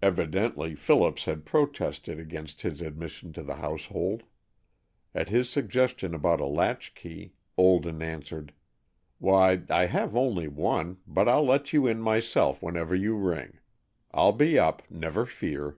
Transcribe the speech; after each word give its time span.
Evidently 0.00 0.74
Phillips 0.74 1.26
had 1.26 1.44
protested 1.44 2.18
against 2.18 2.62
his 2.62 2.80
admission 2.80 3.34
to 3.34 3.42
the 3.42 3.56
household. 3.56 4.22
At 5.14 5.28
his 5.28 5.50
suggestion 5.50 6.14
about 6.14 6.40
a 6.40 6.46
latch 6.46 6.94
key. 6.94 7.34
Olden 7.58 8.00
answered, 8.00 8.54
"Why, 9.18 9.60
I 9.68 9.84
have 9.84 10.16
only 10.16 10.48
one, 10.48 10.96
but 11.06 11.28
I'll 11.28 11.44
let 11.44 11.74
you 11.74 11.86
in 11.86 12.00
myself 12.00 12.62
whenever 12.62 12.94
you 12.94 13.14
ring. 13.18 13.58
I'll 14.10 14.32
be 14.32 14.58
up, 14.58 14.90
never 14.90 15.26
fear." 15.26 15.76